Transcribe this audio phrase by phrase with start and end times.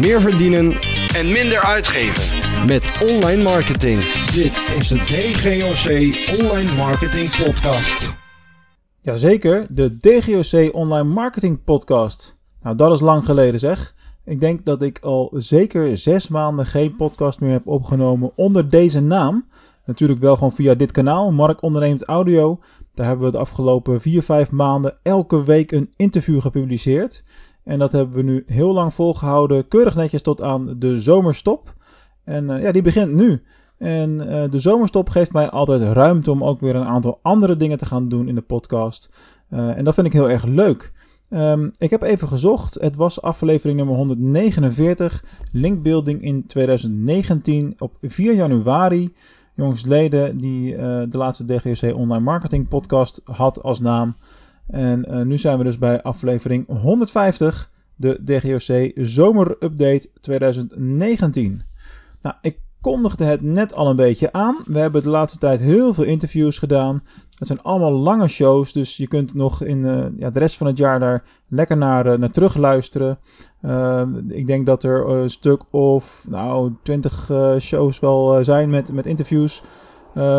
[0.00, 0.72] meer verdienen
[1.14, 2.38] en minder uitgeven.
[2.66, 4.00] met online marketing.
[4.32, 5.86] Dit is de DGOC
[6.40, 8.14] Online Marketing Podcast.
[9.00, 12.38] Jazeker, de DGOC Online Marketing Podcast.
[12.62, 13.94] Nou, dat is lang geleden zeg.
[14.24, 19.00] Ik denk dat ik al zeker zes maanden geen podcast meer heb opgenomen onder deze
[19.00, 19.46] naam.
[19.84, 22.58] Natuurlijk wel gewoon via dit kanaal, Mark Ondernemend Audio.
[22.94, 27.24] Daar hebben we de afgelopen 4, 5 maanden elke week een interview gepubliceerd.
[27.64, 31.72] En dat hebben we nu heel lang volgehouden, keurig netjes tot aan de zomerstop.
[32.24, 33.42] En uh, ja, die begint nu.
[33.78, 37.78] En uh, de zomerstop geeft mij altijd ruimte om ook weer een aantal andere dingen
[37.78, 39.10] te gaan doen in de podcast.
[39.50, 40.92] Uh, en dat vind ik heel erg leuk.
[41.30, 42.74] Um, ik heb even gezocht.
[42.74, 45.24] Het was aflevering nummer 149.
[45.52, 49.14] Linkbuilding in 2019 op 4 januari.
[49.54, 50.76] Jongsleden die
[51.08, 54.16] de laatste DGOC Online Marketing Podcast had als naam.
[54.70, 57.70] En uh, nu zijn we dus bij aflevering 150.
[57.96, 61.62] De DGOC Zomerupdate 2019.
[62.22, 64.56] Nou, ik kondigde het net al een beetje aan.
[64.64, 67.02] We hebben de laatste tijd heel veel interviews gedaan.
[67.38, 70.66] Het zijn allemaal lange shows, dus je kunt nog in uh, ja, de rest van
[70.66, 73.18] het jaar daar lekker naar, uh, naar terug luisteren.
[74.28, 79.62] Ik denk dat er een stuk of nou, 20 shows wel zijn met, met interviews.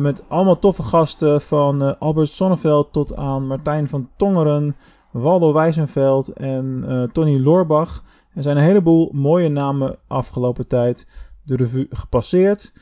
[0.00, 4.76] Met allemaal toffe gasten van Albert Sonneveld tot aan Martijn van Tongeren,
[5.10, 8.04] Waldo Wijzenveld en Tony Loorbach.
[8.34, 11.08] Er zijn een heleboel mooie namen afgelopen tijd
[11.42, 12.72] de revue gepasseerd.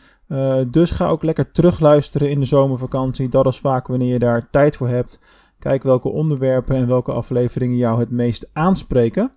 [0.70, 3.28] Dus ga ook lekker terugluisteren in de zomervakantie.
[3.28, 5.22] Dat is vaak wanneer je daar tijd voor hebt.
[5.58, 9.32] Kijk welke onderwerpen en welke afleveringen jou het meest aanspreken.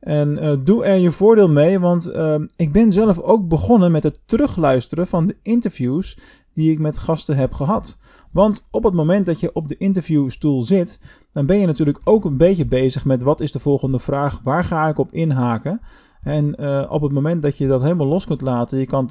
[0.00, 2.12] En doe er je voordeel mee, want
[2.56, 6.18] ik ben zelf ook begonnen met het terugluisteren van de interviews
[6.54, 7.98] die ik met gasten heb gehad.
[8.30, 11.00] Want op het moment dat je op de interviewstoel zit,
[11.32, 14.64] dan ben je natuurlijk ook een beetje bezig met wat is de volgende vraag, waar
[14.64, 15.80] ga ik op inhaken.
[16.22, 19.10] En uh, op het moment dat je dat helemaal los kunt laten, je kan,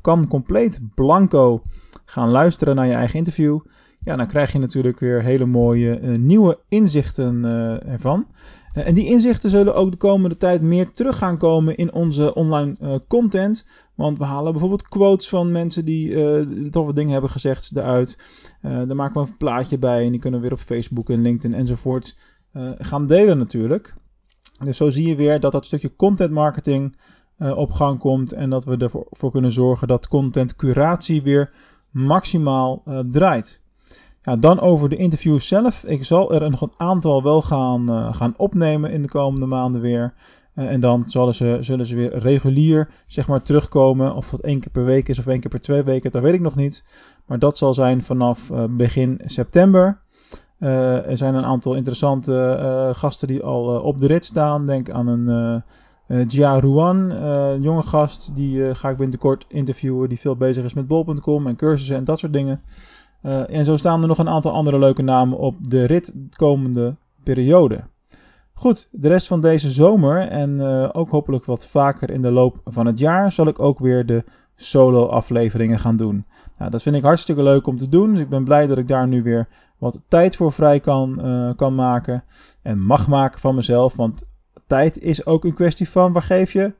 [0.00, 1.62] kan compleet blanco
[2.04, 3.58] gaan luisteren naar je eigen interview.
[4.00, 8.26] Ja, dan krijg je natuurlijk weer hele mooie uh, nieuwe inzichten uh, ervan.
[8.74, 13.02] En die inzichten zullen ook de komende tijd meer terug gaan komen in onze online
[13.08, 13.66] content.
[13.94, 18.18] Want we halen bijvoorbeeld quotes van mensen die toffe dingen hebben gezegd eruit.
[18.60, 21.58] daar maken we een plaatje bij en die kunnen we weer op Facebook en LinkedIn
[21.58, 22.16] enzovoort
[22.78, 23.94] gaan delen natuurlijk.
[24.64, 26.96] Dus zo zie je weer dat dat stukje content marketing
[27.38, 31.52] uh, op gang komt en dat we ervoor voor kunnen zorgen dat content curatie weer
[31.90, 33.62] maximaal uh, draait.
[34.24, 35.84] Ja, dan over de interviews zelf.
[35.84, 39.80] Ik zal er nog een aantal wel gaan, uh, gaan opnemen in de komende maanden
[39.80, 40.14] weer.
[40.54, 44.14] en dan zullen ze, zullen ze weer regulier zeg maar, terugkomen.
[44.14, 46.34] Of dat één keer per week is of één keer per twee weken, dat weet
[46.34, 46.84] ik nog niet.
[47.26, 50.00] Maar dat zal zijn vanaf begin september.
[50.58, 54.66] Er zijn een aantal interessante gasten die al op de rit staan.
[54.66, 55.62] Denk aan een
[56.26, 58.36] Jia Ruan, een jonge gast.
[58.36, 60.08] Die ga ik binnenkort interviewen.
[60.08, 62.60] Die veel bezig is met bol.com en cursussen en dat soort dingen.
[63.24, 67.80] En zo staan er nog een aantal andere leuke namen op de rit komende periode.
[68.52, 70.60] Goed, de rest van deze zomer en
[70.92, 74.24] ook hopelijk wat vaker in de loop van het jaar zal ik ook weer de
[74.56, 76.24] solo afleveringen gaan doen.
[76.58, 78.10] Nou, dat vind ik hartstikke leuk om te doen.
[78.10, 79.48] Dus ik ben blij dat ik daar nu weer
[79.78, 82.24] wat tijd voor vrij kan, uh, kan maken.
[82.62, 83.94] En mag maken van mezelf.
[83.96, 84.26] Want
[84.66, 86.72] tijd is ook een kwestie van waar geef je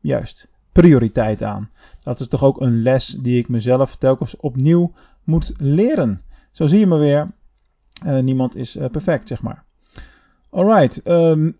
[0.00, 1.70] juist prioriteit aan.
[2.02, 4.92] Dat is toch ook een les die ik mezelf telkens opnieuw
[5.24, 6.20] moet leren.
[6.50, 7.30] Zo zie je me weer.
[8.06, 9.64] Uh, niemand is uh, perfect, zeg maar.
[10.50, 11.06] Alright.
[11.08, 11.56] Um,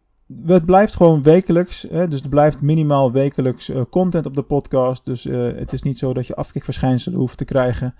[0.46, 1.86] het blijft gewoon wekelijks.
[1.90, 5.04] Hè, dus er blijft minimaal wekelijks uh, content op de podcast.
[5.04, 7.94] Dus het is niet zo dat je afkikverschijnselen hoeft te krijgen.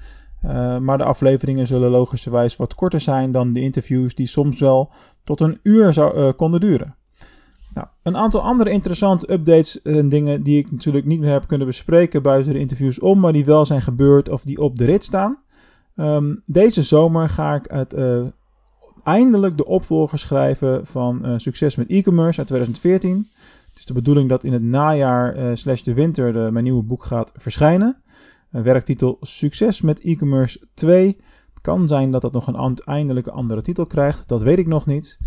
[0.81, 4.91] Maar de afleveringen zullen logischerwijs wat korter zijn dan de interviews die soms wel
[5.25, 6.97] tot een uur zou, konden duren.
[7.75, 11.67] Nou, een aantal andere interessante updates en dingen die ik natuurlijk niet meer heb kunnen
[11.67, 15.05] bespreken buiten de interviews om, maar die wel zijn gebeurd of die op de rit
[15.05, 15.39] staan.
[15.97, 17.95] Um, deze zomer ga ik het
[19.03, 23.29] eindelijk de opvolger schrijven van uh, Succes met e-commerce uit 2014.
[23.69, 26.83] Het is de bedoeling dat in het najaar uh, slash de winter de, mijn nieuwe
[26.83, 27.97] boek gaat verschijnen.
[28.51, 31.07] Werktitel Succes met e-commerce 2.
[31.53, 34.29] Het kan zijn dat dat nog een eindelijke andere titel krijgt.
[34.29, 35.19] Dat weet ik nog niet.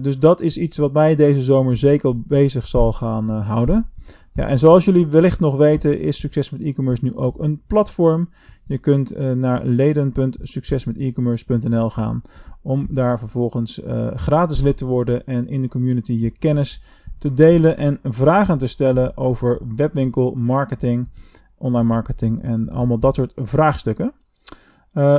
[0.00, 3.86] Dus dat is iets wat mij deze zomer zeker bezig zal gaan houden.
[4.32, 8.28] Ja, en zoals jullie wellicht nog weten is Succes met e-commerce nu ook een platform.
[8.66, 12.22] Je kunt uh, naar leden.succesmetecommerce.nl gaan
[12.62, 13.80] om daar vervolgens
[14.14, 16.82] gratis lid te worden en in de community je kennis
[17.18, 21.08] te delen en vragen te stellen over webwinkel, marketing,
[21.58, 24.12] online marketing en allemaal dat soort vraagstukken.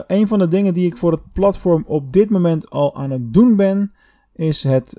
[0.07, 3.33] Een van de dingen die ik voor het platform op dit moment al aan het
[3.33, 3.91] doen ben,
[4.37, 4.97] is het,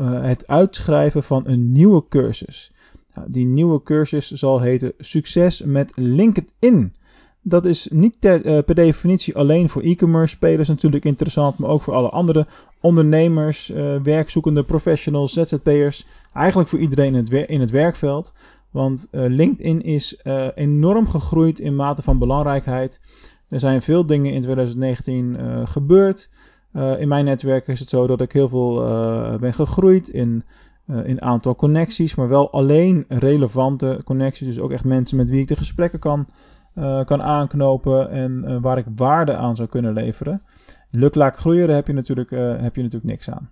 [0.00, 2.72] het uitschrijven van een nieuwe cursus.
[3.14, 6.94] Nou, die nieuwe cursus zal heten Succes met LinkedIn.
[7.42, 11.94] Dat is niet ter, per definitie alleen voor e-commerce spelers natuurlijk interessant, maar ook voor
[11.94, 12.46] alle andere
[12.80, 13.68] ondernemers,
[14.02, 16.06] werkzoekende professionals, ZZP'ers.
[16.32, 18.34] Eigenlijk voor iedereen in het, in het werkveld.
[18.76, 23.00] Want uh, LinkedIn is uh, enorm gegroeid in mate van belangrijkheid.
[23.48, 25.66] Er zijn veel dingen in 2019
[26.76, 27.00] uh, gebeurd.
[27.00, 28.74] in mijn netwerk is het zo dat ik heel veel
[29.40, 30.44] ben gegroeid in,
[31.04, 34.46] in aantal connecties, maar wel alleen relevante connecties.
[34.46, 36.26] Dus ook echt mensen met wie ik de gesprekken kan,
[37.04, 40.42] kan aanknopen en waar ik waarde aan zou kunnen leveren.
[40.90, 43.50] Luk laat groeien, daar heb je natuurlijk, heb je natuurlijk niks aan.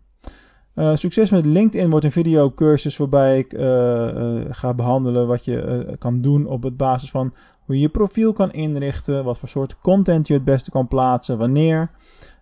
[0.75, 5.97] Uh, succes met LinkedIn wordt een videocursus waarbij ik uh, uh, ga behandelen wat je
[5.99, 7.35] kan doen op het basis van
[7.65, 11.39] hoe je je profiel kan inrichten, wat voor soort content je het beste kan plaatsen,
[11.39, 11.91] wanneer,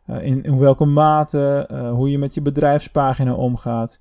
[0.07, 4.01] in, in, welke mate, hoe je met je bedrijfspagina omgaat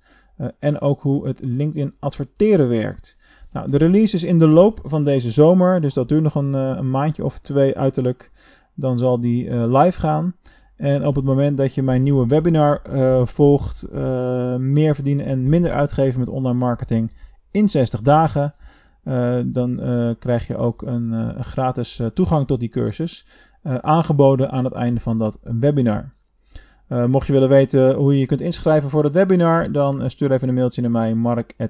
[0.60, 3.18] en ook hoe het LinkedIn adverteren werkt.
[3.52, 6.90] Nou, de release is in de loop van deze zomer, dus dat duurt nog een,
[6.90, 8.32] maandje of twee uiterlijk.
[8.74, 10.36] Dan zal die live gaan.
[10.76, 12.82] En op het moment dat je mijn nieuwe webinar
[13.28, 13.92] volgt,
[14.58, 17.12] meer verdienen en minder uitgeven met online marketing
[17.52, 18.54] in 60 dagen,
[19.46, 19.80] dan
[20.20, 23.26] krijg je ook een gratis toegang tot die cursus
[23.64, 26.14] aangeboden aan het einde van dat webinar.
[26.88, 30.48] mocht je willen weten hoe je je kunt inschrijven voor het webinar, dan stuur even
[30.48, 31.68] een mailtje naar mij, mark.dgoc.nl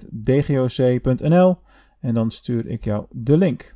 [1.99, 3.75] en dan stuur ik jou de link.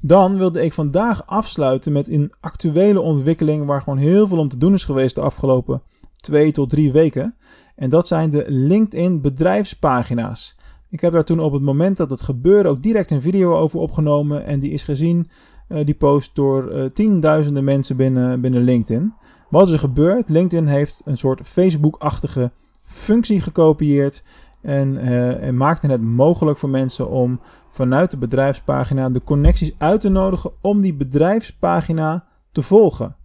[0.00, 4.58] Dan wilde ik vandaag afsluiten met een actuele ontwikkeling waar gewoon heel veel om te
[4.58, 5.82] doen is geweest de afgelopen
[6.20, 7.34] twee tot drie weken.
[7.76, 10.56] En dat zijn de LinkedIn bedrijfspagina's.
[10.90, 13.80] Ik heb daar toen op het moment dat het gebeurde ook direct een video over
[13.80, 15.28] opgenomen en die is gezien,
[15.68, 19.14] uh, die post door uh, tienduizenden mensen binnen, binnen LinkedIn.
[19.50, 20.28] Wat is er gebeurd?
[20.28, 22.50] LinkedIn heeft een soort Facebook-achtige
[22.84, 24.24] functie gekopieerd
[24.62, 30.00] en, uh, en maakte het mogelijk voor mensen om vanuit de bedrijfspagina de connecties uit
[30.00, 33.16] te nodigen om die bedrijfspagina te volgen.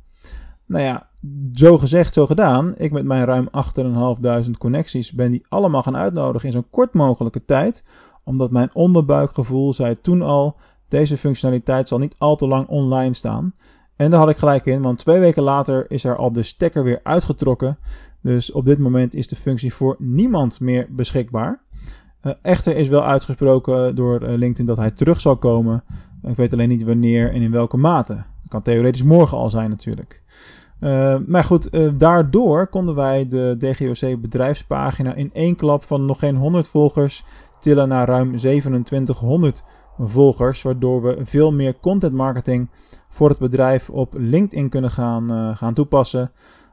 [0.66, 1.10] Nou ja,
[1.54, 2.74] zo gezegd, zo gedaan.
[2.78, 3.50] Ik met mijn ruim
[4.46, 7.84] 8.500 connecties ben die allemaal gaan uitnodigen in zo'n kort mogelijke tijd.
[8.24, 10.56] Omdat mijn onderbuikgevoel zei toen al,
[10.94, 13.54] deze functionaliteit zal niet al te lang online staan.
[13.95, 16.84] En daar had ik gelijk in, want twee weken later is er al de stekker
[16.84, 17.78] weer uitgetrokken.
[18.22, 21.62] Dus op dit moment is de functie voor niemand meer beschikbaar.
[22.24, 25.84] Uh, echter is wel uitgesproken door uh, LinkedIn dat hij terug zal komen.
[26.24, 28.13] Ik weet alleen niet wanneer en in welke mate.
[28.13, 30.24] Dat kan theoretisch morgen al zijn natuurlijk.
[30.80, 31.69] Uh, maar goed,
[32.00, 37.24] daardoor konden wij de DGOC bedrijfspagina in één klap van nog geen 100 volgers
[37.60, 39.63] tillen naar ruim 2700
[40.00, 40.62] volgers.
[40.62, 42.69] Waardoor we veel meer content marketing
[43.10, 46.31] voor het bedrijf op LinkedIn kunnen gaan, gaan toepassen.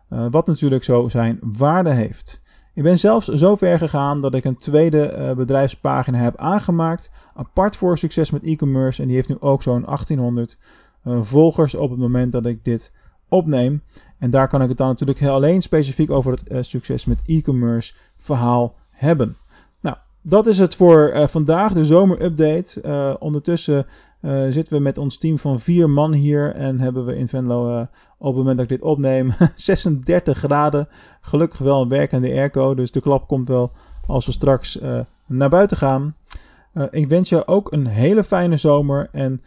[0.09, 2.41] wat natuurlijk zo zijn waarde heeft.
[2.75, 7.11] Ik ben zelfs zo ver gegaan dat ik een tweede uh, bedrijfspagina heb aangemaakt.
[7.35, 9.01] Apart voor succes met e-commerce.
[9.01, 10.59] En die heeft nu ook zo'n 1800
[11.05, 12.93] uh, volgers op het moment dat ik dit
[13.29, 13.83] opneem.
[14.19, 18.75] En daar kan ik het dan natuurlijk alleen specifiek over het succes met e-commerce verhaal
[18.91, 19.37] hebben.
[20.23, 23.17] Dat is het voor vandaag, de zomerupdate.
[23.19, 23.87] ondertussen
[24.21, 27.87] uh, zitten we met ons team van vier man hier en hebben we in Venlo
[28.19, 30.89] op het moment dat ik dit opneem 36 graden.
[31.21, 33.71] Gelukkig wel een werkende airco, dus de klap komt wel
[34.07, 34.79] als we straks
[35.27, 36.15] naar buiten gaan.
[36.91, 39.43] ik wens je ook een hele fijne zomer en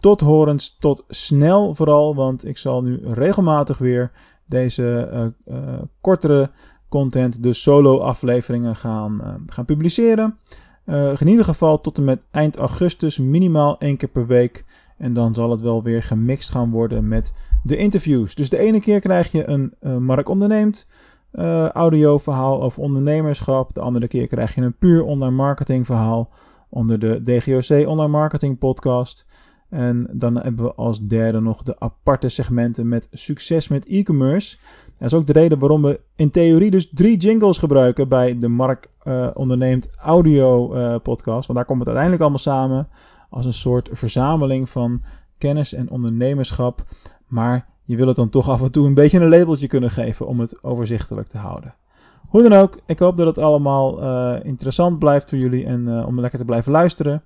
[0.00, 4.10] tot horens, tot snel vooral, want ik zal nu regelmatig weer
[4.46, 5.32] deze
[6.00, 6.50] kortere
[6.88, 10.38] content, de solo afleveringen gaan, gaan publiceren.
[10.86, 14.64] Uh, in ieder geval tot en met eind augustus minimaal één keer per week.
[14.98, 18.34] En dan zal het wel weer gemixt gaan worden met de interviews.
[18.34, 20.86] Dus de ene keer krijg je een uh, Mark onderneemt
[21.32, 23.74] uh, audioverhaal over ondernemerschap.
[23.74, 26.30] De andere keer krijg je een puur online marketing verhaal
[26.68, 29.26] onder de DGOC Online Marketing Podcast.
[29.68, 34.56] En dan hebben we als derde nog de aparte segmenten met succes met e-commerce.
[34.98, 38.48] Dat is ook de reden waarom we in theorie dus drie jingles gebruiken bij de
[38.48, 41.46] Mark uh, Onderneemt Audio uh, podcast.
[41.46, 42.88] Want daar komt het uiteindelijk allemaal samen
[43.30, 45.02] als een soort verzameling van
[45.38, 46.84] kennis en ondernemerschap.
[47.26, 50.26] Maar je wil het dan toch af en toe een beetje een labeltje kunnen geven
[50.26, 51.74] om het overzichtelijk te houden.
[52.28, 56.20] Hoe dan ook, ik hoop dat het allemaal uh, interessant blijft voor jullie en om
[56.20, 57.22] lekker te blijven luisteren.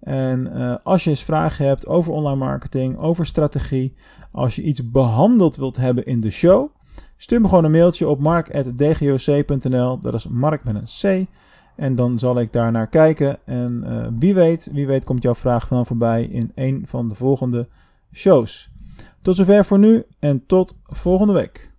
[0.00, 3.94] En uh, als je eens vragen hebt over online marketing, over strategie,
[4.30, 6.70] als je iets behandeld wilt hebben in de show,
[7.16, 9.98] stuur me gewoon een mailtje op mark.dgoc.nl.
[9.98, 11.28] Dat is Mark met een C.
[11.76, 13.38] En dan zal ik daar naar kijken.
[13.44, 17.14] En uh, wie weet, wie weet komt jouw vraag dan voorbij in een van de
[17.14, 17.68] volgende
[18.12, 18.70] shows.
[19.20, 21.72] Tot zover voor nu en tot volgende week.